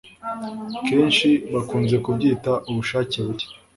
[0.87, 3.47] Kenshi bakunze kubyita ubushake buke